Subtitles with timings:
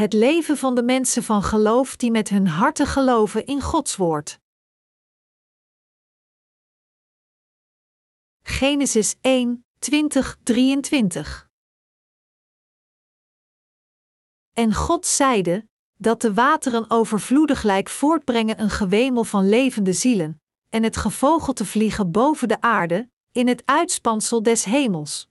[0.00, 4.40] Het leven van de mensen van geloof die met hun harten geloven in Gods woord.
[8.42, 11.48] Genesis 1, 20, 23.
[14.52, 20.96] En God zeide: dat de wateren overvloediglijk voortbrengen een gewemel van levende zielen, en het
[20.96, 25.28] gevogelte vliegen boven de aarde, in het uitspansel des hemels.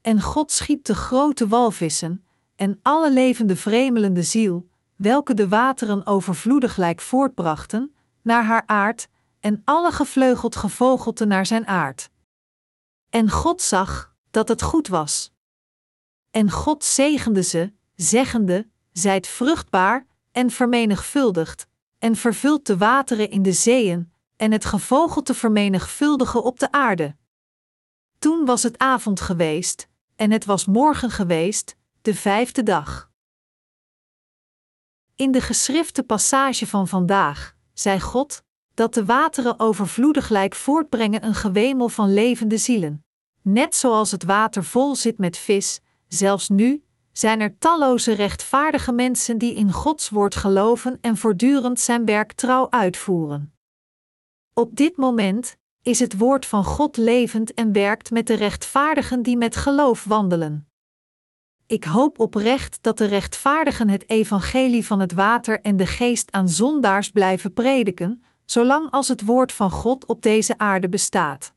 [0.00, 2.23] En God schiep de grote walvissen,
[2.56, 9.08] en alle levende vremelende ziel, welke de wateren overvloediglijk voortbrachten, naar haar aard,
[9.40, 12.10] en alle gevleugeld gevogelte naar zijn aard.
[13.10, 15.32] En God zag dat het goed was.
[16.30, 21.66] En God zegende ze, zeggende: Zijt vruchtbaar en vermenigvuldigd,
[21.98, 27.16] en vervult de wateren in de zeeën, en het gevogelte vermenigvuldigen op de aarde.
[28.18, 33.10] Toen was het avond geweest, en het was morgen geweest, de vijfde dag.
[35.16, 38.42] In de geschrifte passage van vandaag zei God
[38.74, 43.04] dat de wateren overvloediglijk voortbrengen een gewemel van levende zielen.
[43.42, 49.38] Net zoals het water vol zit met vis, zelfs nu zijn er talloze rechtvaardige mensen
[49.38, 53.54] die in Gods woord geloven en voortdurend zijn werk trouw uitvoeren.
[54.54, 59.36] Op dit moment is het woord van God levend en werkt met de rechtvaardigen die
[59.36, 60.68] met geloof wandelen.
[61.66, 66.48] Ik hoop oprecht dat de rechtvaardigen het evangelie van het water en de geest aan
[66.48, 71.52] zondaars blijven prediken, zolang als het woord van God op deze aarde bestaat.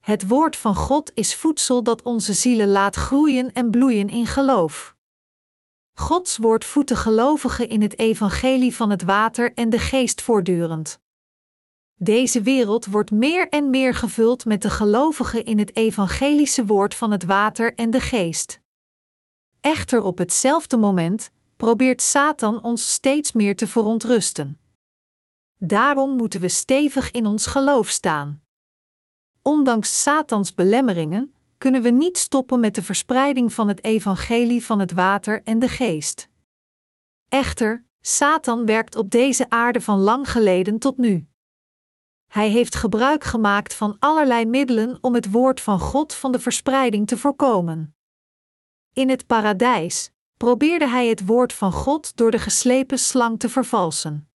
[0.00, 4.96] Het woord van God is voedsel dat onze zielen laat groeien en bloeien in geloof.
[5.94, 11.00] Gods woord voedt de gelovigen in het evangelie van het water en de geest voortdurend.
[11.94, 17.10] Deze wereld wordt meer en meer gevuld met de gelovigen in het evangelische woord van
[17.10, 18.60] het water en de geest.
[19.60, 24.60] Echter op hetzelfde moment probeert Satan ons steeds meer te verontrusten.
[25.56, 28.42] Daarom moeten we stevig in ons geloof staan.
[29.42, 34.92] Ondanks Satans belemmeringen kunnen we niet stoppen met de verspreiding van het evangelie van het
[34.92, 36.28] water en de geest.
[37.28, 41.28] Echter, Satan werkt op deze aarde van lang geleden tot nu.
[42.26, 47.06] Hij heeft gebruik gemaakt van allerlei middelen om het woord van God van de verspreiding
[47.06, 47.97] te voorkomen.
[48.92, 54.30] In het paradijs probeerde hij het woord van God door de geslepen slang te vervalsen.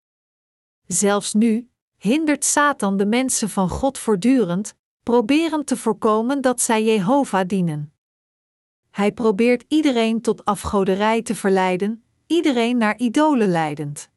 [0.87, 7.47] Zelfs nu hindert Satan de mensen van God voortdurend, proberend te voorkomen dat zij Jehovah
[7.47, 7.93] dienen.
[8.91, 14.11] Hij probeert iedereen tot afgoderij te verleiden, iedereen naar idolen leidend.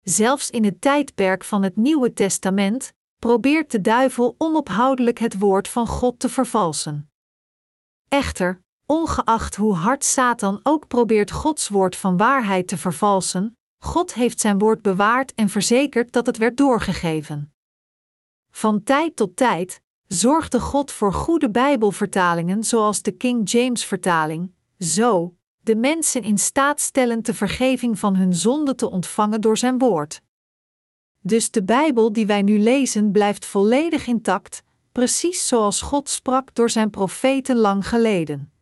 [0.00, 5.86] Zelfs in het tijdperk van het Nieuwe Testament probeert de duivel onophoudelijk het woord van
[5.86, 7.10] God te vervalsen.
[8.08, 14.40] Echter, ongeacht hoe hard Satan ook probeert Gods woord van waarheid te vervalsen, God heeft
[14.40, 17.52] zijn woord bewaard en verzekerd dat het werd doorgegeven.
[18.50, 25.36] Van tijd tot tijd zorgde God voor goede Bijbelvertalingen zoals de King James vertaling, zo
[25.60, 30.22] de mensen in staat stellen de vergeving van hun zonde te ontvangen door zijn woord.
[31.20, 34.62] Dus de Bijbel die wij nu lezen blijft volledig intact,
[34.92, 38.52] precies zoals God sprak door zijn profeten lang geleden.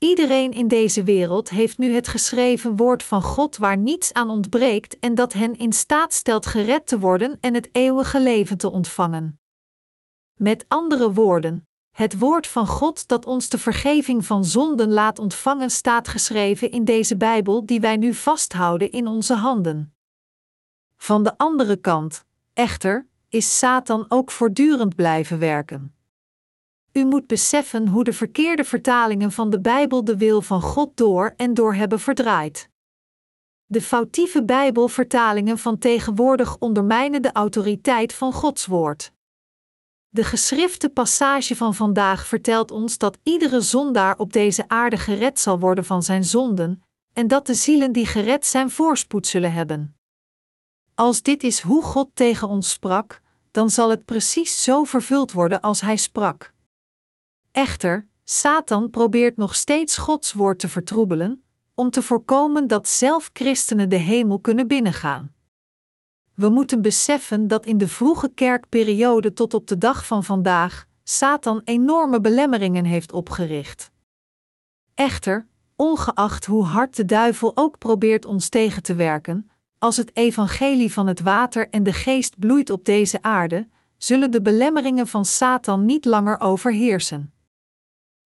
[0.00, 4.98] Iedereen in deze wereld heeft nu het geschreven woord van God waar niets aan ontbreekt
[4.98, 9.40] en dat hen in staat stelt gered te worden en het eeuwige leven te ontvangen.
[10.34, 15.70] Met andere woorden, het woord van God dat ons de vergeving van zonden laat ontvangen
[15.70, 19.94] staat geschreven in deze Bijbel die wij nu vasthouden in onze handen.
[20.96, 25.94] Van de andere kant, echter, is Satan ook voortdurend blijven werken.
[26.92, 31.34] U moet beseffen hoe de verkeerde vertalingen van de Bijbel de wil van God door
[31.36, 32.68] en door hebben verdraaid.
[33.66, 39.12] De foutieve Bijbelvertalingen van tegenwoordig ondermijnen de autoriteit van Gods woord.
[40.08, 45.58] De geschrifte passage van vandaag vertelt ons dat iedere zondaar op deze aarde gered zal
[45.58, 46.82] worden van zijn zonden,
[47.12, 49.96] en dat de zielen die gered zijn voorspoed zullen hebben.
[50.94, 53.20] Als dit is hoe God tegen ons sprak,
[53.50, 56.52] dan zal het precies zo vervuld worden als hij sprak.
[57.52, 61.44] Echter, Satan probeert nog steeds Gods woord te vertroebelen,
[61.74, 65.32] om te voorkomen dat zelf christenen de hemel kunnen binnengaan.
[66.34, 71.60] We moeten beseffen dat in de vroege kerkperiode tot op de dag van vandaag Satan
[71.64, 73.90] enorme belemmeringen heeft opgericht.
[74.94, 80.92] Echter, ongeacht hoe hard de duivel ook probeert ons tegen te werken, als het evangelie
[80.92, 85.84] van het water en de geest bloeit op deze aarde, zullen de belemmeringen van Satan
[85.84, 87.32] niet langer overheersen.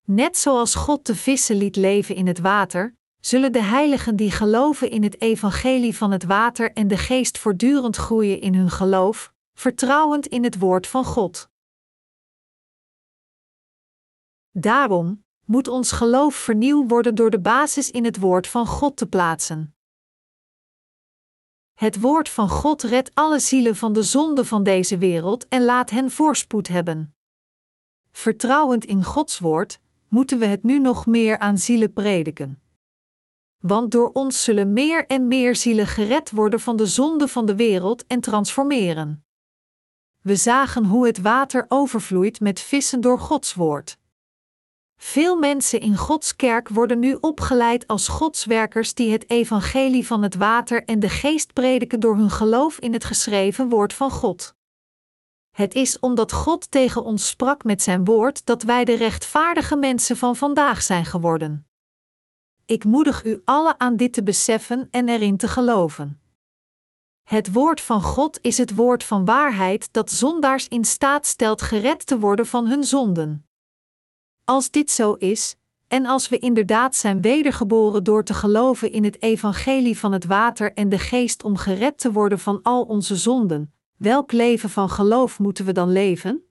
[0.06, 4.90] Net zoals God de vissen liet leven in het water, zullen de heiligen die geloven
[4.90, 10.26] in het evangelie van het water en de geest voortdurend groeien in hun geloof, vertrouwend
[10.26, 11.48] in het woord van God.
[14.50, 19.06] Daarom moet ons geloof vernieuwd worden door de basis in het woord van God te
[19.06, 19.74] plaatsen.
[21.74, 25.90] Het woord van God redt alle zielen van de zonde van deze wereld en laat
[25.90, 27.16] hen voorspoed hebben.
[28.10, 32.62] Vertrouwend in Gods woord, moeten we het nu nog meer aan zielen prediken.
[33.58, 37.54] Want door ons zullen meer en meer zielen gered worden van de zonde van de
[37.54, 39.24] wereld en transformeren.
[40.20, 43.98] We zagen hoe het water overvloeit met vissen door Gods woord.
[44.96, 50.34] Veel mensen in Gods kerk worden nu opgeleid als Godswerkers die het evangelie van het
[50.34, 54.54] water en de geest prediken door hun geloof in het geschreven woord van God.
[55.54, 60.16] Het is omdat God tegen ons sprak met zijn woord dat wij de rechtvaardige mensen
[60.16, 61.66] van vandaag zijn geworden.
[62.64, 66.20] Ik moedig u alle aan dit te beseffen en erin te geloven.
[67.22, 72.06] Het woord van God is het woord van waarheid dat zondaars in staat stelt gered
[72.06, 73.46] te worden van hun zonden.
[74.44, 75.56] Als dit zo is,
[75.88, 80.72] en als we inderdaad zijn wedergeboren door te geloven in het evangelie van het water
[80.72, 85.38] en de geest om gered te worden van al onze zonden, welk leven van geloof
[85.38, 86.44] moeten we dan leven?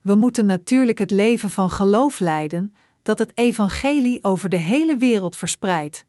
[0.00, 5.36] We moeten natuurlijk het leven van geloof leiden, dat het evangelie over de hele wereld
[5.36, 6.06] verspreidt.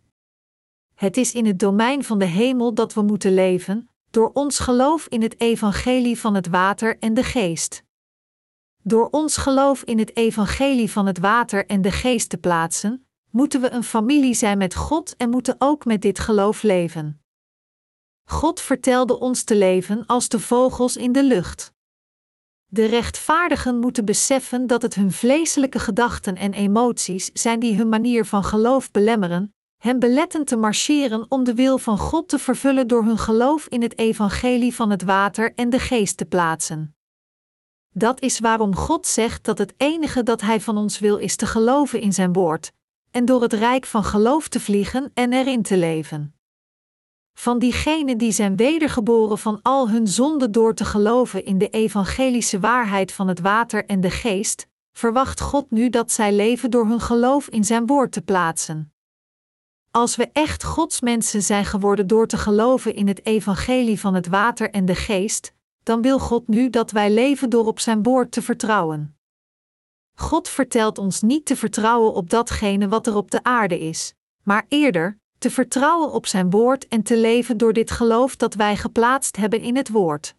[0.93, 5.07] Het is in het domein van de hemel dat we moeten leven, door ons geloof
[5.07, 7.83] in het evangelie van het water en de geest.
[8.83, 13.61] Door ons geloof in het evangelie van het water en de geest te plaatsen, moeten
[13.61, 17.20] we een familie zijn met God en moeten ook met dit geloof leven.
[18.23, 21.73] God vertelde ons te leven als de vogels in de lucht.
[22.65, 28.25] De rechtvaardigen moeten beseffen dat het hun vleeselijke gedachten en emoties zijn die hun manier
[28.25, 33.03] van geloof belemmeren, hen beletten te marcheren om de wil van God te vervullen door
[33.03, 36.95] hun geloof in het evangelie van het water en de geest te plaatsen.
[37.94, 41.45] Dat is waarom God zegt dat het enige dat Hij van ons wil is te
[41.45, 42.71] geloven in Zijn woord,
[43.12, 46.35] en door het rijk van geloof te vliegen en erin te leven.
[47.41, 52.59] Van diegenen die zijn wedergeboren van al hun zonden door te geloven in de evangelische
[52.59, 56.99] waarheid van het water en de geest, verwacht God nu dat zij leven door hun
[56.99, 58.93] geloof in Zijn woord te plaatsen.
[59.91, 64.27] Als we echt Gods mensen zijn geworden door te geloven in het evangelie van het
[64.27, 65.53] water en de geest,
[65.83, 69.17] dan wil God nu dat wij leven door op Zijn woord te vertrouwen.
[70.15, 74.13] God vertelt ons niet te vertrouwen op datgene wat er op de aarde is,
[74.44, 78.77] maar eerder te vertrouwen op Zijn woord en te leven door dit geloof dat wij
[78.77, 80.35] geplaatst hebben in het woord.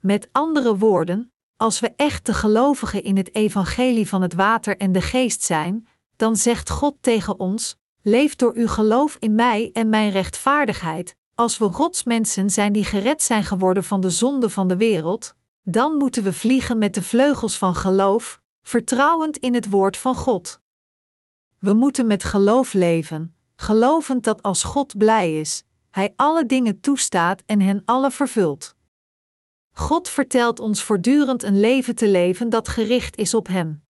[0.00, 4.92] Met andere woorden, als we echt de gelovigen in het evangelie van het water en
[4.92, 5.86] de geest zijn,
[6.16, 11.58] dan zegt God tegen ons: Leef door uw geloof in mij en mijn rechtvaardigheid, als
[11.58, 16.22] we godsmensen zijn die gered zijn geworden van de zonde van de wereld, dan moeten
[16.22, 20.60] we vliegen met de vleugels van geloof, vertrouwend in het woord van God.
[21.58, 27.42] We moeten met geloof leven, gelovend dat als God blij is, Hij alle dingen toestaat
[27.46, 28.74] en hen alle vervult.
[29.72, 33.84] God vertelt ons voortdurend een leven te leven dat gericht is op Hem.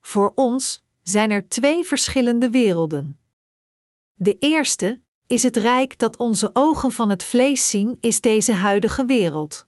[0.00, 3.20] Voor ons zijn er twee verschillende werelden.
[4.14, 9.04] De eerste, is het rijk dat onze ogen van het vlees zien, is deze huidige
[9.04, 9.66] wereld.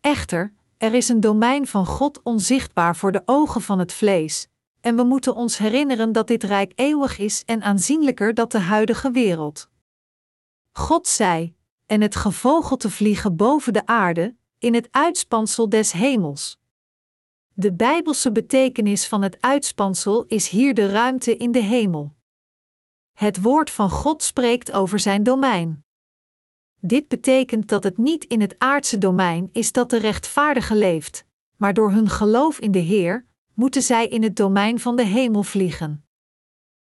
[0.00, 4.48] Echter, er is een domein van God onzichtbaar voor de ogen van het vlees,
[4.84, 9.10] en we moeten ons herinneren dat dit rijk eeuwig is en aanzienlijker dan de huidige
[9.10, 9.68] wereld.
[10.72, 11.54] God zei:
[11.86, 16.58] En het gevogelte vliegen boven de aarde, in het uitspansel des hemels.
[17.52, 22.14] De bijbelse betekenis van het uitspansel is hier de ruimte in de hemel.
[23.12, 25.84] Het woord van God spreekt over zijn domein.
[26.80, 31.24] Dit betekent dat het niet in het aardse domein is dat de rechtvaardige leeft,
[31.56, 35.42] maar door hun geloof in de Heer moeten zij in het domein van de hemel
[35.42, 36.04] vliegen.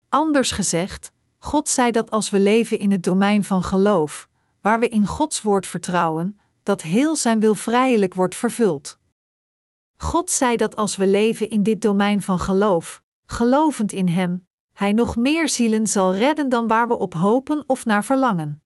[0.09, 4.29] Anders gezegd, God zei dat als we leven in het domein van geloof,
[4.61, 8.99] waar we in Gods woord vertrouwen, dat heel zijn wil vrijelijk wordt vervuld.
[9.97, 14.93] God zei dat als we leven in dit domein van geloof, gelovend in Hem, hij
[14.93, 18.63] nog meer zielen zal redden dan waar we op hopen of naar verlangen.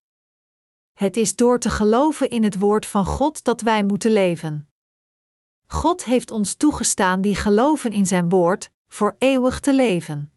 [0.92, 4.68] Het is door te geloven in het woord van God dat wij moeten leven.
[5.74, 10.32] God heeft ons toegestaan die geloven in zijn woord, voor eeuwig te leven.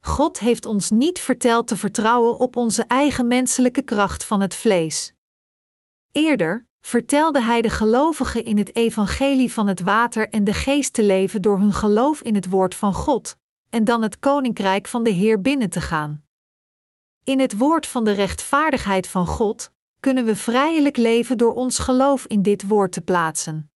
[0.00, 5.14] God heeft ons niet verteld te vertrouwen op onze eigen menselijke kracht van het vlees.
[6.12, 11.02] Eerder vertelde hij de gelovigen in het evangelie van het water en de geest te
[11.02, 13.36] leven door hun geloof in het woord van God,
[13.70, 16.24] en dan het koninkrijk van de Heer binnen te gaan.
[17.24, 22.26] In het woord van de rechtvaardigheid van God kunnen we vrijelijk leven door ons geloof
[22.26, 23.70] in dit woord te plaatsen.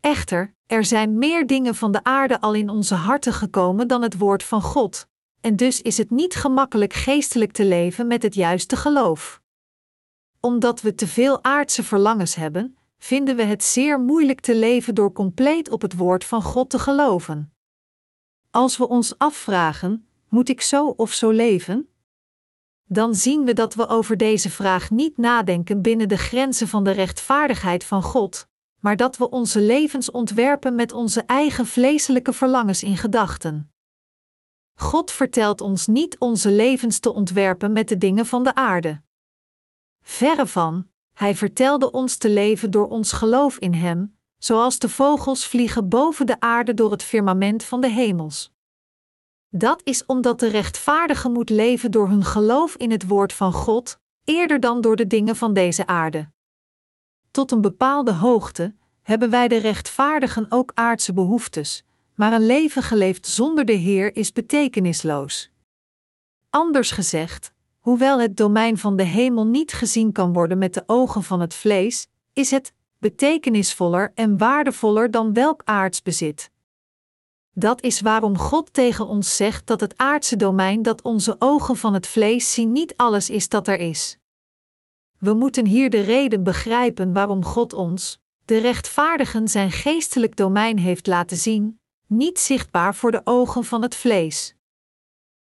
[0.00, 4.18] Echter, er zijn meer dingen van de aarde al in onze harten gekomen dan het
[4.18, 5.08] woord van God,
[5.40, 9.42] en dus is het niet gemakkelijk geestelijk te leven met het juiste geloof.
[10.40, 15.12] Omdat we te veel aardse verlangens hebben, vinden we het zeer moeilijk te leven door
[15.12, 17.52] compleet op het woord van God te geloven.
[18.50, 21.88] Als we ons afvragen: moet ik zo of zo leven?
[22.84, 26.90] Dan zien we dat we over deze vraag niet nadenken binnen de grenzen van de
[26.90, 28.48] rechtvaardigheid van God,
[28.80, 33.72] maar dat we onze levens ontwerpen met onze eigen vleeselijke verlangens in gedachten.
[34.74, 39.02] God vertelt ons niet onze levens te ontwerpen met de dingen van de aarde.
[40.02, 45.46] Verre van, Hij vertelde ons te leven door ons geloof in Hem, zoals de vogels
[45.46, 48.52] vliegen boven de aarde door het firmament van de hemels.
[49.48, 54.00] Dat is omdat de rechtvaardige moet leven door hun geloof in het woord van God,
[54.24, 56.30] eerder dan door de dingen van deze aarde.
[57.30, 61.84] Tot een bepaalde hoogte hebben wij de rechtvaardigen ook aardse behoeftes,
[62.14, 65.50] maar een leven geleefd zonder de Heer is betekenisloos.
[66.50, 71.22] Anders gezegd, hoewel het domein van de hemel niet gezien kan worden met de ogen
[71.22, 76.50] van het vlees, is het betekenisvoller en waardevoller dan welk aards bezit.
[77.52, 81.94] Dat is waarom God tegen ons zegt dat het aardse domein dat onze ogen van
[81.94, 84.19] het vlees zien niet alles is dat er is.
[85.20, 91.06] We moeten hier de reden begrijpen waarom God ons, de rechtvaardigen, zijn geestelijk domein heeft
[91.06, 94.54] laten zien, niet zichtbaar voor de ogen van het vlees.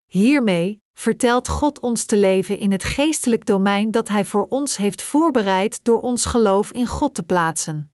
[0.07, 5.03] Hiermee vertelt God ons te leven in het geestelijk domein dat Hij voor ons heeft
[5.03, 7.93] voorbereid door ons geloof in God te plaatsen.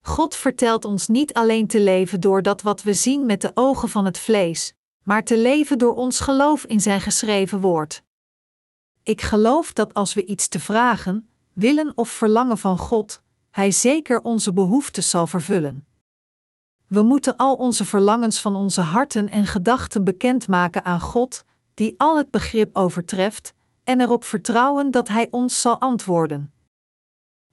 [0.00, 3.88] God vertelt ons niet alleen te leven door dat wat we zien met de ogen
[3.88, 8.04] van het vlees, maar te leven door ons geloof in Zijn geschreven woord.
[9.06, 14.20] Ik geloof dat als we iets te vragen, willen of verlangen van God, Hij zeker
[14.20, 15.86] onze behoeftes zal vervullen.
[16.86, 21.44] We moeten al onze verlangens van onze harten en gedachten bekendmaken aan God,
[21.74, 26.52] die al het begrip overtreft, en erop vertrouwen dat Hij ons zal antwoorden.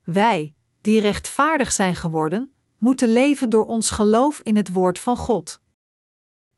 [0.04, 5.62] Wij, die rechtvaardig zijn geworden, moeten leven door ons geloof in het woord van God.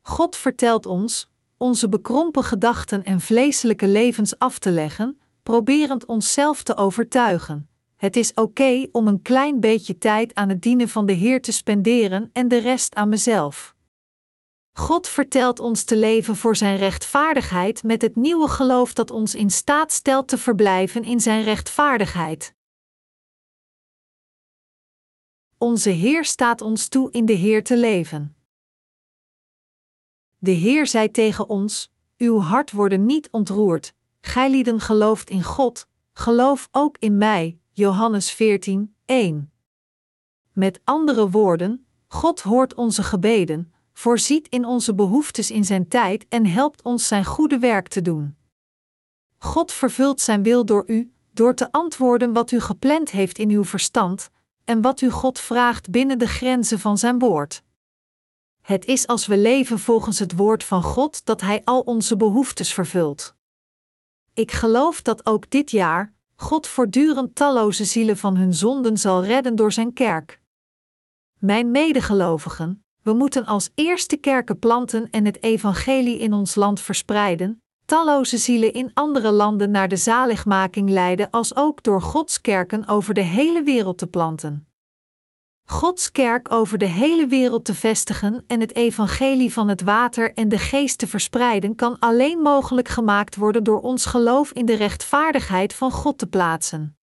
[0.02, 6.76] God vertelt ons onze bekrompen gedachten en vleeselijke levens af te leggen, proberend onszelf te
[6.76, 7.68] overtuigen.
[7.96, 11.52] Het is oké om een klein beetje tijd aan het dienen van de Heer te
[11.52, 13.74] spenderen en de rest aan mezelf.
[14.72, 19.50] God vertelt ons te leven voor Zijn rechtvaardigheid met het nieuwe geloof dat ons in
[19.50, 22.54] staat stelt te verblijven in Zijn rechtvaardigheid.
[25.58, 28.35] Onze Heer staat ons toe in de Heer te leven.
[30.46, 33.92] De Heer zei tegen ons: Uw hart worden niet ontroerd.
[34.20, 37.58] Gijlieden gelooft in God, geloof ook in mij.
[37.72, 39.52] Johannes 14, 1.
[40.52, 46.46] Met andere woorden, God hoort onze gebeden, voorziet in onze behoeftes in zijn tijd en
[46.46, 48.36] helpt ons zijn goede werk te doen.
[49.38, 53.64] God vervult zijn wil door u, door te antwoorden wat u gepland heeft in uw
[53.64, 54.30] verstand,
[54.64, 57.64] en wat u God vraagt binnen de grenzen van zijn woord.
[58.66, 62.72] Het is als we leven volgens het woord van God dat Hij al onze behoeftes
[62.72, 63.34] vervult.
[64.34, 69.56] Ik geloof dat ook dit jaar God voortdurend talloze zielen van hun zonden zal redden
[69.56, 70.40] door Zijn kerk.
[71.38, 77.62] Mijn medegelovigen, we moeten als eerste kerken planten en het evangelie in ons land verspreiden,
[77.84, 83.14] talloze zielen in andere landen naar de zaligmaking leiden, als ook door Gods kerken over
[83.14, 84.66] de hele wereld te planten.
[85.68, 90.48] Gods kerk over de hele wereld te vestigen en het evangelie van het water en
[90.48, 95.74] de geest te verspreiden, kan alleen mogelijk gemaakt worden door ons geloof in de rechtvaardigheid
[95.74, 96.96] van God te plaatsen.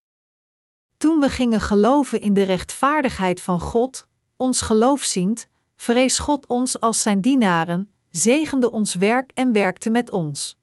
[0.97, 6.81] Toen we gingen geloven in de rechtvaardigheid van God, ons geloof ziend, vrees God ons
[6.81, 10.59] als zijn dienaren, zegende ons werk en werkte met ons.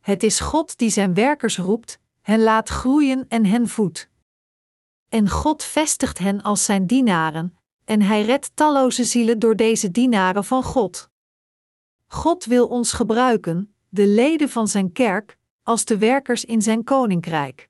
[0.00, 4.08] Het is God die zijn werkers roept, hen laat groeien en hen voedt.
[5.08, 10.44] En God vestigt hen als zijn dienaren, en hij redt talloze zielen door deze dienaren
[10.44, 11.10] van God.
[12.06, 17.68] God wil ons gebruiken, de leden van zijn kerk, als de werkers in zijn koninkrijk.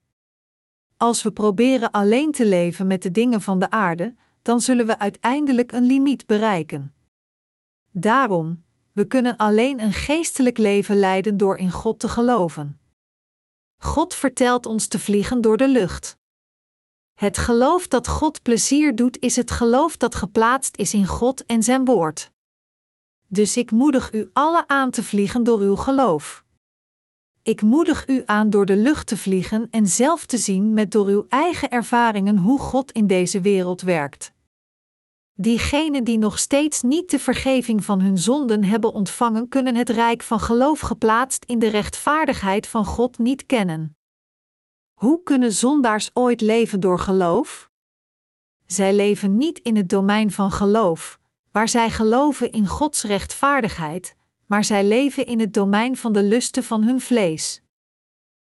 [0.97, 4.99] Als we proberen alleen te leven met de dingen van de aarde, dan zullen we
[4.99, 6.95] uiteindelijk een limiet bereiken.
[7.91, 12.81] Daarom, we kunnen alleen een geestelijk leven leiden door in God te geloven.
[13.77, 16.19] God vertelt ons te vliegen door de lucht.
[17.19, 21.63] Het geloof dat God plezier doet, is het geloof dat geplaatst is in God en
[21.63, 22.31] Zijn woord.
[23.27, 26.45] Dus ik moedig u alle aan te vliegen door uw geloof.
[27.43, 31.07] Ik moedig u aan door de lucht te vliegen en zelf te zien met door
[31.07, 34.33] uw eigen ervaringen hoe God in deze wereld werkt.
[35.35, 40.23] Diegenen die nog steeds niet de vergeving van hun zonden hebben ontvangen, kunnen het rijk
[40.23, 43.98] van geloof geplaatst in de rechtvaardigheid van God niet kennen.
[44.99, 47.71] Hoe kunnen zondaars ooit leven door geloof?
[48.67, 51.19] Zij leven niet in het domein van geloof,
[51.53, 56.65] waar zij geloven in Gods rechtvaardigheid, maar zij leven in het domein van de lusten
[56.65, 57.63] van hun vlees.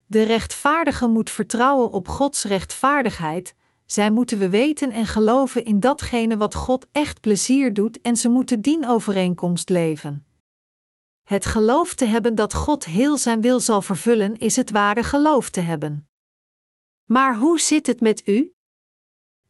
[0.07, 3.55] De rechtvaardige moet vertrouwen op Gods rechtvaardigheid,
[3.87, 8.29] zij moeten we weten en geloven in datgene wat God echt plezier doet en ze
[8.29, 10.27] moeten dienovereenkomst leven.
[11.23, 15.51] Het geloof te hebben dat God heel zijn wil zal vervullen is het ware geloof
[15.51, 16.09] te hebben.
[17.05, 18.55] Maar hoe zit het met u?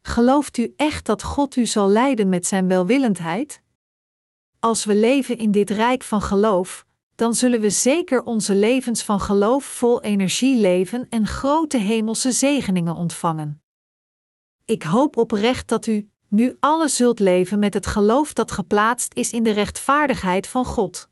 [0.02, 3.62] Gelooft u echt dat God u zal leiden met zijn welwillendheid?
[4.58, 9.20] Als we leven in dit rijk van geloof, dan zullen we zeker onze levens van
[9.20, 13.62] geloof vol energie leven en grote hemelse zegeningen ontvangen.
[14.64, 19.32] Ik hoop oprecht dat u nu alles zult leven met het geloof dat geplaatst is
[19.32, 21.08] in de rechtvaardigheid van God.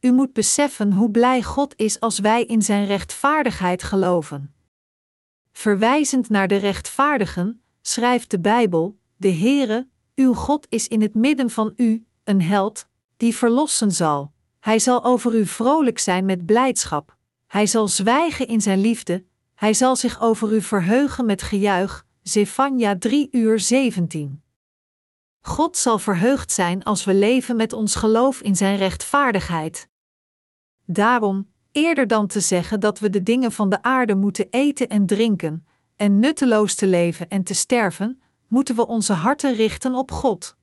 [0.00, 4.57] U moet beseffen hoe blij God is als wij in Zijn rechtvaardigheid geloven.
[5.58, 11.50] Verwijzend naar de rechtvaardigen, schrijft de Bijbel: De Heere, uw God is in het midden
[11.50, 14.32] van u, een held, die verlossen zal.
[14.60, 17.16] Hij zal over u vrolijk zijn met blijdschap.
[17.46, 19.24] Hij zal zwijgen in zijn liefde.
[19.54, 22.06] Hij zal zich over u verheugen met gejuich.
[22.22, 24.42] Zefania 3 uur 17.
[25.40, 29.88] God zal verheugd zijn als we leven met ons geloof in zijn rechtvaardigheid.
[30.84, 35.06] Daarom, eerder dan te zeggen dat we de dingen van de aarde moeten eten en
[35.06, 40.56] drinken, en nutteloos te leven en te sterven, moeten we onze harten richten op God.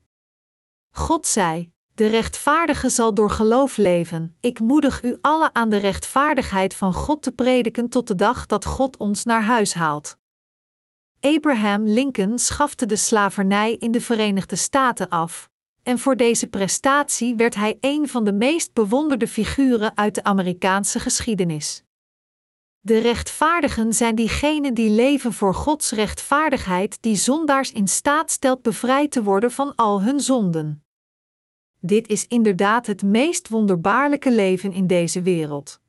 [0.91, 4.35] God zei: De rechtvaardige zal door geloof leven.
[4.39, 8.65] Ik moedig u alle aan de rechtvaardigheid van God te prediken tot de dag dat
[8.65, 10.18] God ons naar huis haalt.
[11.20, 15.50] Abraham Lincoln schafte de slavernij in de Verenigde Staten af,
[15.85, 21.00] en voor deze prestatie werd hij een van de meest bewonderde figuren uit de Amerikaanse
[21.00, 21.83] geschiedenis.
[22.79, 29.11] De rechtvaardigen zijn diegenen die leven voor Gods rechtvaardigheid, die zondaars in staat stelt bevrijd
[29.11, 30.83] te worden van al hun zonden.
[31.79, 35.79] Dit is inderdaad het meest wonderbaarlijke leven in deze wereld.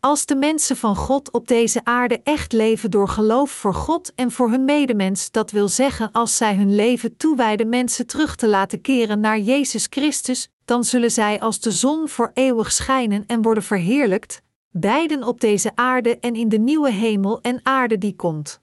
[0.00, 4.30] Als de mensen van God op deze aarde echt leven door geloof voor God en
[4.30, 8.80] voor hun medemens, dat wil zeggen als zij hun leven toewijden mensen terug te laten
[8.80, 13.62] keren naar Jezus Christus, dan zullen zij als de zon voor eeuwig schijnen en worden
[13.62, 18.60] verheerlijkt, beiden op deze aarde en in de nieuwe hemel en aarde die komt.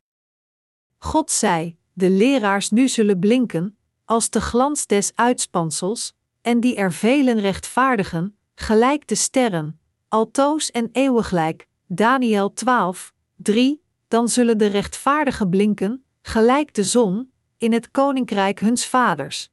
[0.97, 6.93] God zei: De leraars nu zullen blinken, als de glans des uitspansels, en die er
[6.93, 11.67] velen rechtvaardigen, gelijk de sterren, altoos en eeuwiglijk.
[11.87, 13.83] Daniel 12, 3.
[14.07, 19.51] Dan zullen de rechtvaardigen blinken, gelijk de zon, in het koninkrijk huns vaders.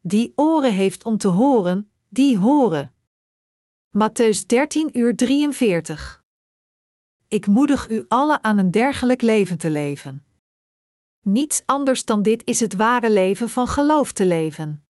[0.00, 2.92] Die oren heeft om te horen, die horen.
[3.90, 6.24] Matthäus 13 uur 43.
[7.28, 10.24] Ik moedig u alle aan een dergelijk leven te leven.
[11.20, 14.87] Niets anders dan dit is het ware leven van geloof te leven.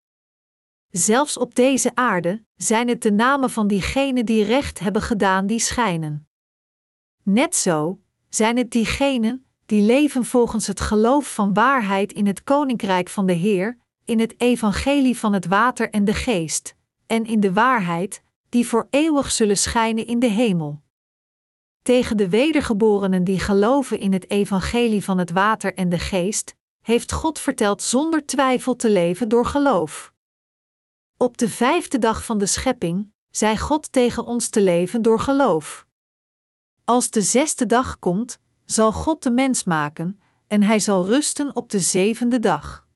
[0.91, 5.61] Zelfs op deze aarde zijn het de namen van diegenen die recht hebben gedaan die
[5.61, 6.29] schijnen.
[7.23, 13.09] Net zo zijn het diegenen die leven volgens het geloof van waarheid in het koninkrijk
[13.09, 16.75] van de Heer, in het evangelie van het water en de geest,
[17.07, 20.83] en in de waarheid, die voor eeuwig zullen schijnen in de hemel.
[21.83, 27.13] Tegen de wedergeborenen die geloven in het evangelie van het water en de geest, heeft
[27.13, 30.13] God verteld zonder twijfel te leven door geloof.
[31.21, 35.87] Op de vijfde dag van de schepping zei God tegen ons te leven door geloof.
[36.85, 41.71] Als de zesde dag komt, zal God de mens maken, en hij zal rusten op
[41.71, 42.87] de zevende dag.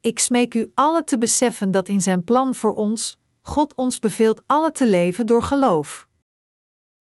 [0.00, 4.42] Ik smeek u alle te beseffen dat in zijn plan voor ons, God ons beveelt
[4.46, 6.08] alle te leven door geloof.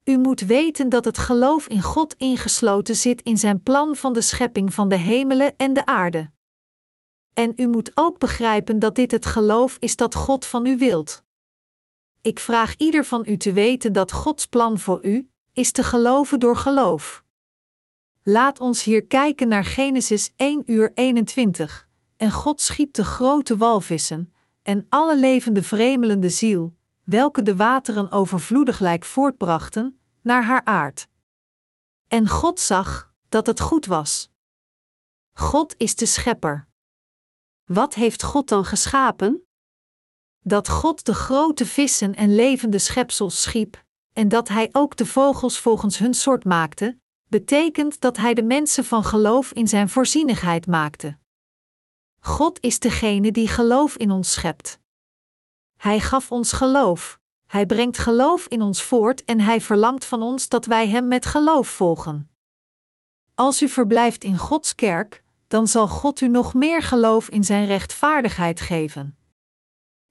[0.04, 4.22] U moet weten dat het geloof in God ingesloten zit in zijn plan van de
[4.22, 6.32] schepping van de hemelen en de aarde.
[7.34, 11.24] En u moet ook begrijpen dat dit het geloof is dat God van u wilt.
[12.22, 16.40] Ik vraag ieder van u te weten dat Gods plan voor u is te geloven
[16.40, 17.24] door geloof.
[18.24, 21.88] Laat ons hier kijken naar Genesis 1 uur 21.
[22.18, 29.04] En God schiep de grote walvissen en alle levende vremelende ziel, welke de wateren overvloediglijk
[29.04, 31.08] voortbrachten, naar haar aard.
[32.08, 34.32] En God zag dat het goed was.
[35.34, 36.68] God is de schepper.
[37.64, 39.48] Wat heeft God dan geschapen?
[40.40, 45.60] Dat God de grote vissen en levende schepsels schiep, en dat Hij ook de vogels
[45.60, 51.18] volgens hun soort maakte, betekent dat Hij de mensen van geloof in Zijn voorzienigheid maakte.
[52.20, 54.80] God is degene die geloof in ons schept.
[55.78, 60.50] Hij gaf ons geloof, Hij brengt geloof in ons voort en Hij verlangt van ons
[60.50, 62.32] dat wij Hem met geloof volgen.
[63.36, 65.23] Als u verblijft in Gods kerk,
[65.54, 69.18] dan zal God u nog meer geloof in Zijn rechtvaardigheid geven.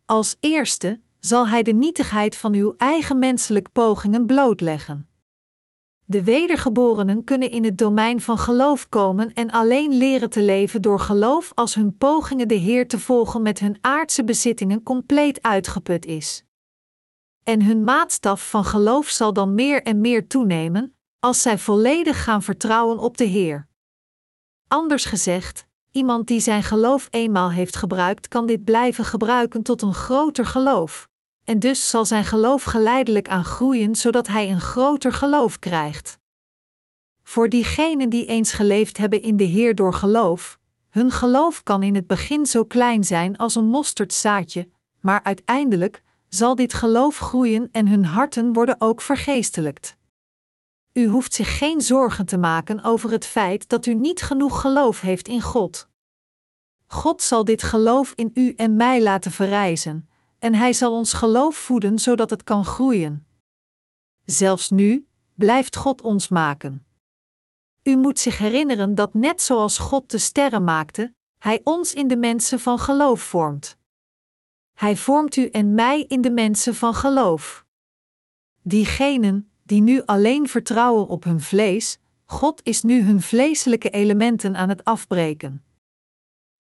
[0.05, 5.09] Als eerste zal Hij de nietigheid van uw eigen menselijke pogingen blootleggen.
[6.05, 11.01] De wedergeborenen kunnen in het domein van geloof komen en alleen leren te leven door
[11.01, 16.45] geloof als hun pogingen de Heer te volgen met hun aardse bezittingen compleet uitgeput is.
[17.43, 22.43] En hun maatstaf van geloof zal dan meer en meer toenemen, als zij volledig gaan
[22.43, 23.71] vertrouwen op de Heer.
[24.73, 29.95] Anders gezegd, iemand die zijn geloof eenmaal heeft gebruikt, kan dit blijven gebruiken tot een
[29.95, 31.09] groter geloof
[31.45, 36.19] en dus zal zijn geloof geleidelijk aan groeien, zodat hij een groter geloof krijgt.
[37.23, 40.59] Voor diegenen die eens geleefd hebben in de Heer door geloof,
[40.89, 44.69] hun geloof kan in het begin zo klein zijn als een mosterdzaadje,
[45.01, 49.97] maar uiteindelijk zal dit geloof groeien en hun harten worden ook vergeestelijkt.
[50.93, 55.01] U hoeft zich geen zorgen te maken over het feit dat u niet genoeg geloof
[55.01, 55.89] heeft in God.
[56.87, 61.57] God zal dit geloof in u en mij laten verrijzen, en Hij zal ons geloof
[61.57, 63.27] voeden zodat het kan groeien.
[64.25, 66.87] Zelfs nu blijft God ons maken.
[67.83, 72.17] U moet zich herinneren dat net zoals God de sterren maakte, Hij ons in de
[72.17, 73.77] mensen van geloof vormt.
[74.73, 77.67] Hij vormt u en mij in de mensen van geloof.
[78.63, 84.69] Diegenen die nu alleen vertrouwen op hun vlees, God is nu hun vleeselijke elementen aan
[84.69, 85.65] het afbreken.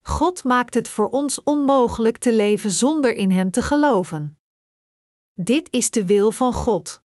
[0.01, 4.37] God maakt het voor ons onmogelijk te leven zonder in Hem te geloven.
[5.33, 7.01] Dit is de wil van God.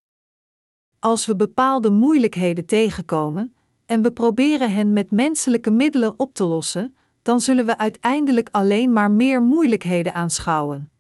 [0.99, 6.95] Als we bepaalde moeilijkheden tegenkomen en we proberen hen met menselijke middelen op te lossen,
[7.21, 10.91] dan zullen we uiteindelijk alleen maar meer moeilijkheden aanschouwen.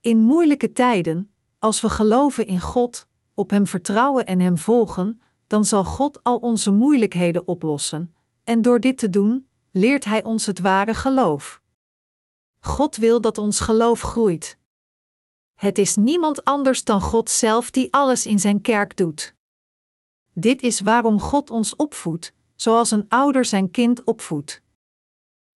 [0.00, 5.64] In moeilijke tijden, als we geloven in God, op Hem vertrouwen en Hem volgen, dan
[5.64, 10.58] zal God al onze moeilijkheden oplossen, en door dit te doen, leert Hij ons het
[10.58, 11.62] ware geloof.
[12.60, 14.58] God wil dat ons geloof groeit.
[15.54, 19.34] Het is niemand anders dan God zelf die alles in Zijn kerk doet.
[20.32, 24.62] Dit is waarom God ons opvoedt, zoals een ouder zijn kind opvoedt.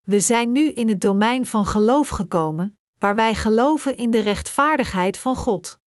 [0.02, 5.18] We zijn nu in het domein van geloof gekomen, waar wij geloven in de rechtvaardigheid
[5.18, 5.80] van God.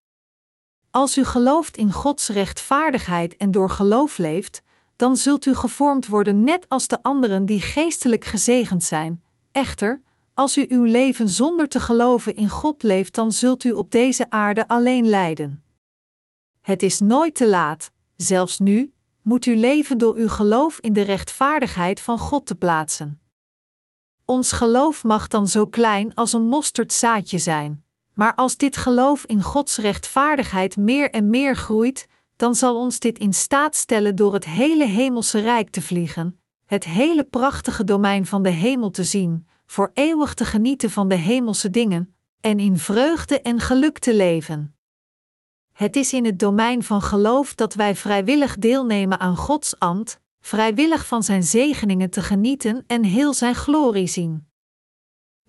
[0.91, 4.61] Als u gelooft in Gods rechtvaardigheid en door geloof leeft,
[4.95, 9.23] dan zult u gevormd worden net als de anderen die geestelijk gezegend zijn.
[9.51, 10.01] Echter,
[10.33, 14.29] als u uw leven zonder te geloven in God leeft, dan zult u op deze
[14.29, 15.63] aarde alleen lijden.
[16.61, 21.01] Het is nooit te laat, zelfs nu, moet u leven door uw geloof in de
[21.01, 23.21] rechtvaardigheid van God te plaatsen.
[24.25, 29.41] Ons geloof mag dan zo klein als een mosterdzaadje zijn, maar als dit geloof in
[29.41, 34.45] Gods rechtvaardigheid meer en meer groeit, dan zal ons dit in staat stellen door het
[34.45, 39.91] hele hemelse rijk te vliegen, het hele prachtige domein van de hemel te zien, voor
[39.93, 44.75] eeuwig te genieten van de hemelse dingen, en in vreugde en geluk te leven.
[45.71, 51.05] Het is in het domein van geloof dat wij vrijwillig deelnemen aan Gods ambt, vrijwillig
[51.05, 54.50] van Zijn zegeningen te genieten en heel Zijn glorie zien.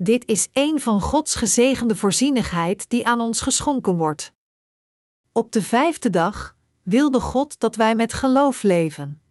[0.03, 4.33] Dit is een van Gods gezegende voorzienigheid die aan ons geschonken wordt.
[5.33, 9.23] Op de vijfde dag, wilde God dat wij met geloof leven.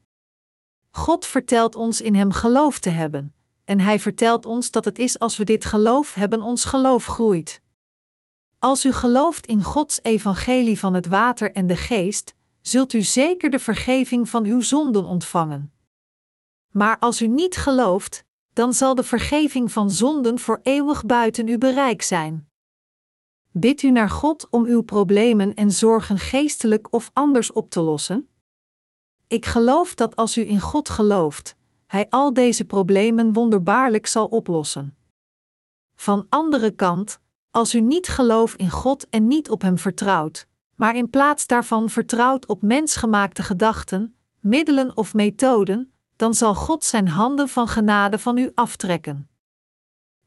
[0.92, 5.20] God vertelt ons in Hem geloof te hebben, en Hij vertelt ons dat het is
[5.20, 7.62] als we dit geloof hebben, ons geloof groeit.
[8.60, 13.50] Als u gelooft in Gods evangelie van het water en de geest, zult u zeker
[13.50, 15.74] de vergeving van uw zonden ontvangen.
[16.70, 21.58] Maar als u niet gelooft, dan zal de vergeving van zonden voor eeuwig buiten uw
[21.58, 22.50] bereik zijn.
[23.52, 28.30] Bid u naar God om uw problemen en zorgen geestelijk of anders op te lossen?
[29.28, 31.56] Ik geloof dat als u in God gelooft,
[31.88, 34.96] Hij al deze problemen wonderbaarlijk zal oplossen.
[35.96, 37.20] Van andere kant,
[37.52, 41.90] als u niet gelooft in God en niet op Hem vertrouwt, maar in plaats daarvan
[41.90, 48.38] vertrouwt op mensgemaakte gedachten, middelen of methoden, dan zal God Zijn handen van genade van
[48.38, 49.30] u aftrekken.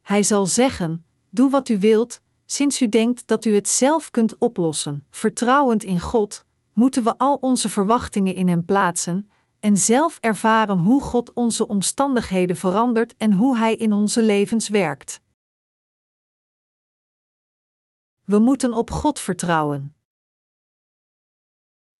[0.02, 4.38] Hij zal zeggen: Doe wat u wilt, Sinds u denkt dat u het zelf kunt
[4.38, 9.30] oplossen, vertrouwend in God, moeten we al onze verwachtingen in Hem plaatsen
[9.60, 15.20] en zelf ervaren hoe God onze omstandigheden verandert, en hoe Hij in onze levens werkt.
[18.24, 19.93] We moeten op God vertrouwen.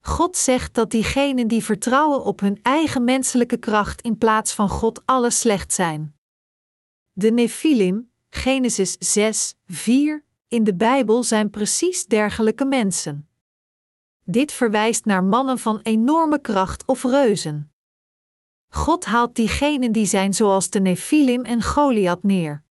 [0.07, 5.03] God zegt dat diegenen die vertrouwen op hun eigen menselijke kracht in plaats van God
[5.05, 6.17] alles slecht zijn.
[7.13, 13.29] De Nephilim, Genesis 6, 4, in de Bijbel zijn precies dergelijke mensen.
[14.25, 17.73] Dit verwijst naar mannen van enorme kracht of reuzen.
[18.69, 22.63] God haalt diegenen die zijn zoals de Nephilim en Goliath neer.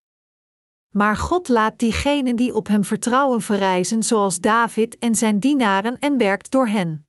[0.89, 6.17] Maar God laat diegenen die op hem vertrouwen verrijzen zoals David en zijn dienaren en
[6.17, 7.02] werkt door hen.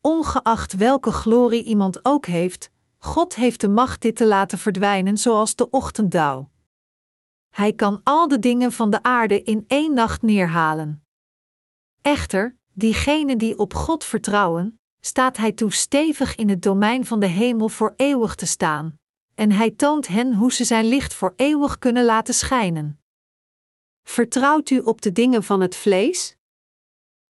[0.00, 5.54] Ongeacht welke glorie iemand ook heeft, God heeft de macht dit te laten verdwijnen zoals
[5.54, 6.50] de ochtenddauw.
[7.50, 11.04] Hij kan al de dingen van de aarde in één nacht neerhalen.
[12.02, 17.26] Echter, diegenen die op God vertrouwen, staat Hij toe stevig in het domein van de
[17.26, 18.98] hemel voor eeuwig te staan,
[19.34, 23.00] en Hij toont hen hoe ze Zijn licht voor eeuwig kunnen laten schijnen.
[24.02, 26.36] Vertrouwt u op de dingen van het vlees?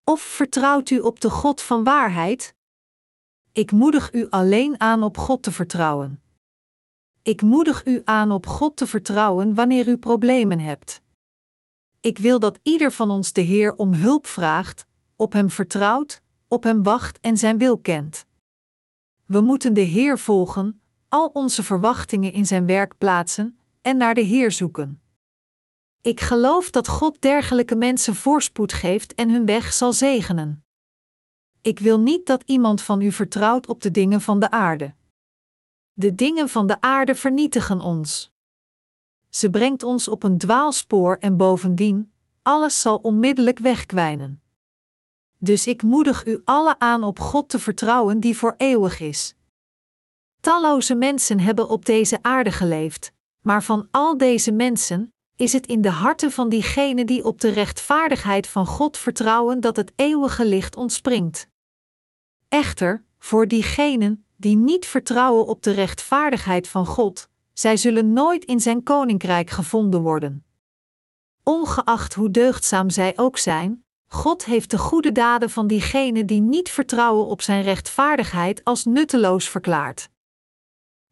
[0.03, 2.57] Of vertrouwt u op de God van waarheid?
[3.59, 6.21] Ik moedig u alleen aan op God te vertrouwen.
[7.21, 11.01] Ik moedig u aan op God te vertrouwen wanneer u problemen hebt.
[11.99, 16.63] Ik wil dat ieder van ons de Heer om hulp vraagt, op Hem vertrouwt, op
[16.63, 18.25] Hem wacht en Zijn wil kent.
[19.25, 24.21] We moeten de Heer volgen, al onze verwachtingen in Zijn werk plaatsen en naar de
[24.21, 25.01] Heer zoeken.
[26.01, 30.63] Ik geloof dat God dergelijke mensen voorspoed geeft en hun weg zal zegenen.
[31.61, 34.93] Ik wil niet dat iemand van u vertrouwt op de dingen van de aarde.
[35.93, 38.31] De dingen van de aarde vernietigen ons.
[39.29, 44.41] Ze brengt ons op een dwaalspoor en bovendien, alles zal onmiddellijk wegkwijnen.
[45.37, 49.35] Dus ik moedig u alle aan op God te vertrouwen die voor eeuwig is.
[50.39, 55.81] Talloze mensen hebben op deze aarde geleefd, maar van al deze mensen is het in
[55.81, 60.75] de harten van diegenen die op de rechtvaardigheid van God vertrouwen dat het eeuwige licht
[60.75, 61.48] ontspringt.
[62.49, 68.59] Echter, voor diegenen die niet vertrouwen op de rechtvaardigheid van God, zij zullen nooit in
[68.59, 70.45] zijn koninkrijk gevonden worden.
[71.43, 76.69] Ongeacht hoe deugdzaam zij ook zijn, God heeft de goede daden van diegenen die niet
[76.69, 80.09] vertrouwen op zijn rechtvaardigheid als nutteloos verklaard.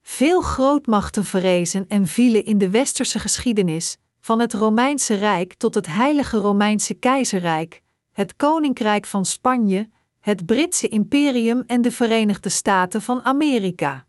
[0.02, 5.88] Veel grootmachten verrezen en vielen in de westerse geschiedenis, van het Romeinse Rijk tot het
[5.88, 9.90] Heilige Romeinse Keizerrijk, het Koninkrijk van Spanje,
[10.28, 14.06] het Britse Imperium en de Verenigde Staten van Amerika.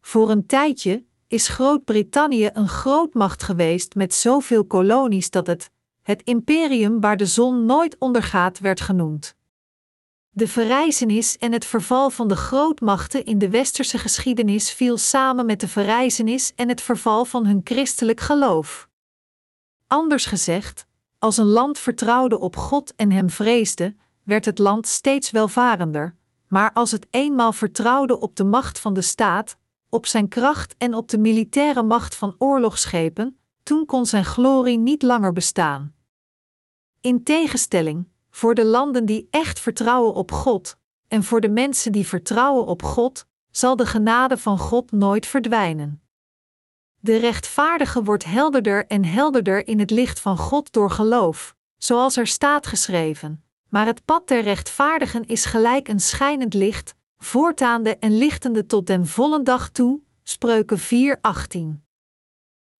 [0.00, 5.70] Voor een tijdje is Groot-Brittannië een grootmacht geweest met zoveel kolonies dat het,
[6.02, 9.36] het imperium waar de zon nooit ondergaat, werd genoemd.
[10.30, 15.60] De verrijzenis en het verval van de grootmachten in de westerse geschiedenis viel samen met
[15.60, 18.88] de verrijzenis en het verval van hun christelijk geloof.
[19.86, 20.86] Anders gezegd,
[21.18, 26.16] als een land vertrouwde op God en hem vreesde, werd het land steeds welvarender,
[26.48, 29.56] maar als het eenmaal vertrouwde op de macht van de staat,
[29.88, 35.02] op zijn kracht en op de militaire macht van oorlogsschepen, toen kon zijn glorie niet
[35.02, 35.94] langer bestaan.
[37.00, 40.76] In tegenstelling, voor de landen die echt vertrouwen op God,
[41.08, 46.02] en voor de mensen die vertrouwen op God, zal de genade van God nooit verdwijnen.
[47.00, 52.26] De rechtvaardige wordt helderder en helderder in het licht van God door geloof, zoals er
[52.26, 53.43] staat geschreven.
[53.74, 59.06] Maar het pad der rechtvaardigen is gelijk een schijnend licht, voortaande en lichtende tot den
[59.06, 60.00] volle dag toe.
[60.22, 61.84] Spreuken 4:18.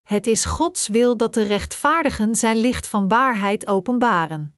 [0.03, 4.57] Het is Gods wil dat de rechtvaardigen zijn licht van waarheid openbaren.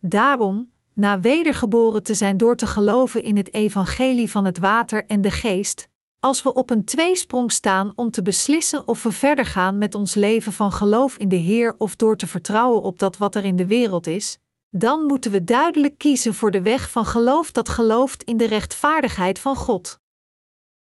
[0.00, 5.20] Daarom, na wedergeboren te zijn door te geloven in het evangelie van het water en
[5.20, 5.88] de geest,
[6.20, 10.14] als we op een tweesprong staan om te beslissen of we verder gaan met ons
[10.14, 13.56] leven van geloof in de Heer of door te vertrouwen op dat wat er in
[13.56, 14.40] de wereld is,
[14.74, 19.38] dan moeten we duidelijk kiezen voor de weg van geloof dat gelooft in de rechtvaardigheid
[19.38, 20.00] van God.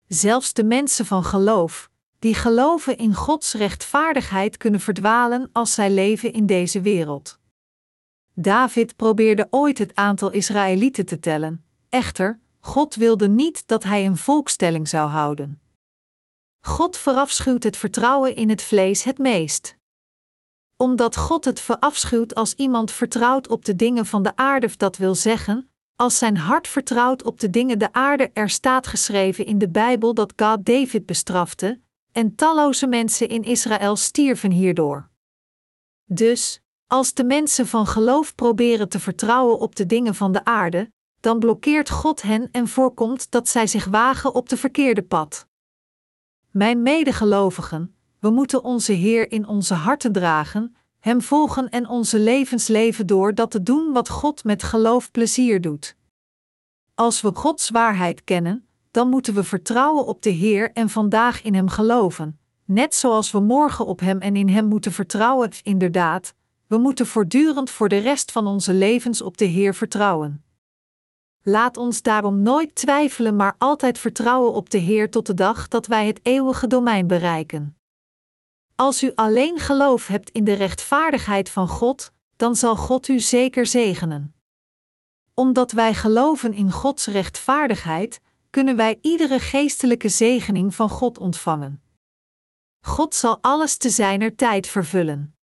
[0.07, 1.89] Zelfs de mensen van geloof,
[2.19, 7.39] die geloven in Gods rechtvaardigheid, kunnen verdwalen als zij leven in deze wereld.
[8.33, 14.17] David probeerde ooit het aantal Israëlieten te tellen, echter, God wilde niet dat hij een
[14.17, 15.61] volkstelling zou houden.
[16.59, 19.78] God verafschuwt het vertrouwen in het vlees het meest.
[20.81, 25.15] Omdat God het verafschuwt als iemand vertrouwt op de dingen van de aarde, dat wil
[25.15, 29.69] zeggen, als zijn hart vertrouwt op de dingen de aarde, er staat geschreven in de
[29.69, 35.09] Bijbel dat God David bestrafte, en talloze mensen in Israël stierven hierdoor.
[36.05, 40.91] Dus, als de mensen van geloof proberen te vertrouwen op de dingen van de aarde,
[41.19, 45.47] dan blokkeert God hen en voorkomt dat zij zich wagen op de verkeerde pad.
[46.51, 52.67] Mijn medegelovigen, we moeten onze Heer in onze harten dragen, Hem volgen en onze levens
[52.67, 55.95] leven door dat te doen wat God met geloof plezier doet.
[56.95, 61.53] Als we Gods waarheid kennen, dan moeten we vertrouwen op de Heer en vandaag in
[61.53, 65.49] Hem geloven, net zoals we morgen op Hem en in Hem moeten vertrouwen.
[65.63, 66.33] Inderdaad,
[66.67, 70.43] we moeten voortdurend voor de rest van onze levens op de Heer vertrouwen.
[71.43, 75.87] Laat ons daarom nooit twijfelen, maar altijd vertrouwen op de Heer tot de dag dat
[75.87, 77.78] wij het eeuwige domein bereiken.
[78.79, 83.65] Als u alleen geloof hebt in de rechtvaardigheid van God, dan zal God u zeker
[83.65, 84.35] zegenen.
[85.33, 91.83] Omdat wij geloven in Gods rechtvaardigheid, kunnen wij iedere geestelijke zegening van God ontvangen.
[92.79, 95.37] God zal alles te zijner tijd vervullen.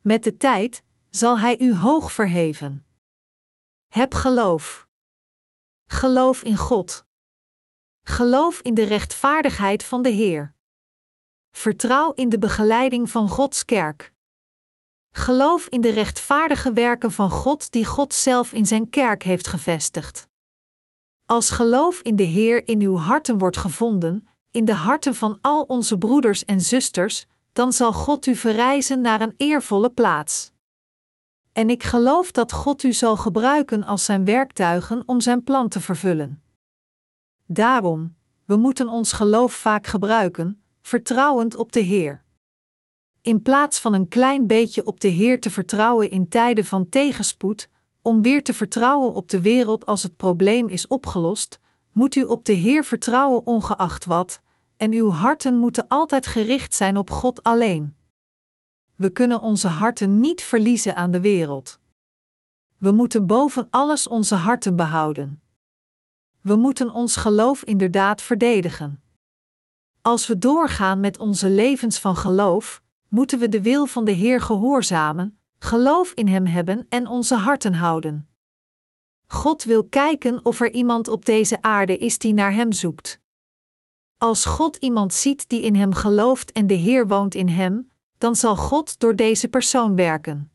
[0.00, 2.86] Met de tijd zal Hij u hoog verheven.
[3.88, 4.88] Heb geloof.
[5.86, 7.06] Geloof in God.
[8.02, 10.56] Geloof in de rechtvaardigheid van de Heer.
[11.58, 14.12] Vertrouw in de begeleiding van Gods kerk.
[15.10, 20.28] Geloof in de rechtvaardige werken van God die God zelf in zijn kerk heeft gevestigd.
[21.26, 25.62] Als geloof in de Heer in uw harten wordt gevonden, in de harten van al
[25.62, 30.52] onze broeders en zusters, dan zal God u verrijzen naar een eervolle plaats.
[31.52, 35.80] En ik geloof dat God u zal gebruiken als zijn werktuigen om zijn plan te
[35.80, 36.42] vervullen.
[37.46, 42.22] Daarom, we moeten ons geloof vaak gebruiken, vertrouwend op de Heer.
[43.20, 47.68] In plaats van een klein beetje op de Heer te vertrouwen in tijden van tegenspoed,
[48.02, 51.60] om weer te vertrouwen op de wereld als het probleem is opgelost,
[51.92, 54.40] moet u op de Heer vertrouwen ongeacht wat,
[54.76, 57.96] en uw harten moeten altijd gericht zijn op God alleen.
[58.94, 61.80] We kunnen onze harten niet verliezen aan de wereld.
[62.78, 65.42] We moeten boven alles onze harten behouden.
[66.40, 69.02] We moeten ons geloof inderdaad verdedigen.
[70.08, 74.40] Als we doorgaan met onze levens van geloof, moeten we de wil van de Heer
[74.40, 78.28] gehoorzamen, geloof in Hem hebben en onze harten houden.
[79.26, 83.20] God wil kijken of er iemand op deze aarde is die naar Hem zoekt.
[84.18, 88.36] Als God iemand ziet die in Hem gelooft en de Heer woont in Hem, dan
[88.36, 90.52] zal God door deze persoon werken.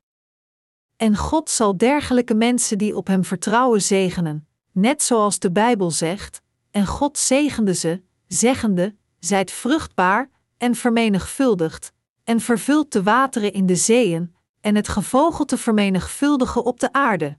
[0.95, 6.41] En God zal dergelijke mensen die op Hem vertrouwen zegenen, net zoals de Bijbel zegt,
[6.71, 13.75] en God zegende ze, zeggende: Zijt vruchtbaar en vermenigvuldigd, en vervult de wateren in de
[13.75, 17.37] zeeën, en het gevogelte vermenigvuldigen op de aarde.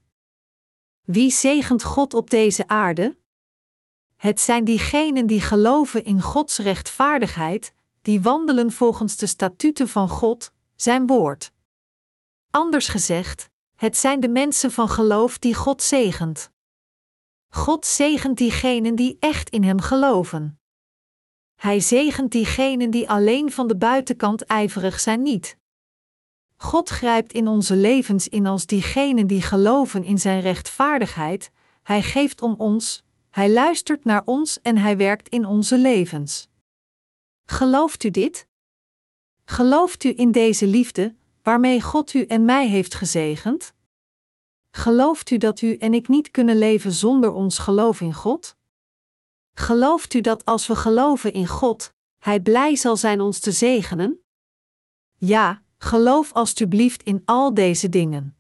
[1.03, 3.17] Wie zegent God op deze aarde?
[4.17, 10.53] Het zijn diegenen die geloven in Gods rechtvaardigheid, die wandelen volgens de statuten van God,
[10.77, 11.53] zijn woord.
[12.51, 16.51] Anders gezegd, het zijn de mensen van geloof die God zegent.
[17.49, 20.59] God zegent diegenen die echt in Hem geloven.
[21.55, 25.57] Hij zegent diegenen die alleen van de buitenkant ijverig zijn niet.
[26.57, 31.51] God grijpt in onze levens in als diegenen die geloven in Zijn rechtvaardigheid,
[31.83, 36.49] Hij geeft om ons, Hij luistert naar ons en Hij werkt in onze levens.
[37.45, 38.47] Gelooft u dit?
[39.45, 43.75] Gelooft u in deze liefde, waarmee God u en mij heeft gezegend?
[44.71, 48.57] Gelooft u dat u en ik niet kunnen leven zonder ons geloof in God?
[49.55, 54.21] Gelooft u dat als we geloven in God, Hij blij zal zijn ons te zegenen?
[55.17, 58.37] Ja, geloof alstublieft in al deze dingen.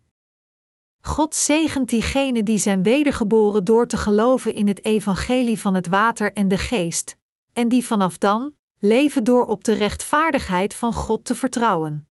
[1.01, 6.33] God zegent diegenen die zijn wedergeboren door te geloven in het evangelie van het water
[6.33, 7.17] en de geest,
[7.53, 12.09] en die vanaf dan leven door op de rechtvaardigheid van God te vertrouwen.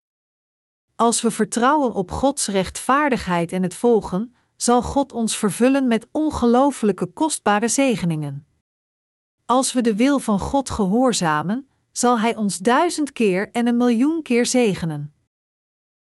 [0.96, 7.06] Als we vertrouwen op Gods rechtvaardigheid en het volgen, zal God ons vervullen met ongelooflijke
[7.06, 8.48] kostbare zegeningen.
[9.46, 14.22] Als we de wil van God gehoorzamen, zal Hij ons duizend keer en een miljoen
[14.22, 15.14] keer zegenen.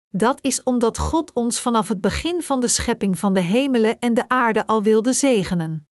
[0.10, 4.14] Dat is omdat God ons vanaf het begin van de schepping van de hemelen en
[4.14, 5.88] de aarde al wilde zegenen.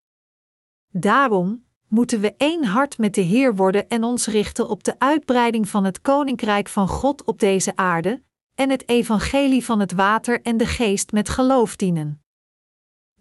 [0.87, 5.69] Daarom moeten we één hart met de Heer worden en ons richten op de uitbreiding
[5.69, 8.23] van het koninkrijk van God op deze aarde
[8.55, 12.20] en het evangelie van het water en de geest met geloof dienen.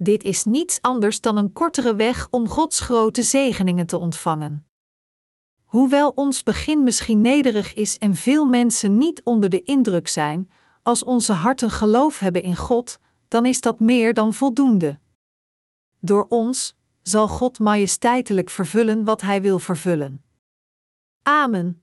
[0.02, 4.66] Dit is niets anders dan een kortere weg om Gods grote zegeningen te ontvangen.
[5.64, 10.50] Hoewel ons begin misschien nederig is en veel mensen niet onder de indruk zijn,
[10.82, 12.98] als onze harten geloof hebben in God,
[13.28, 14.98] dan is dat meer dan voldoende.
[15.98, 20.24] Door ons zal God majesteitelijk vervullen wat Hij wil vervullen.
[21.22, 21.82] Amen.